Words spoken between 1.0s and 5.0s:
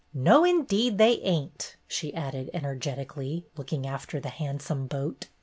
ain't!" she added energetically, looking after the handsome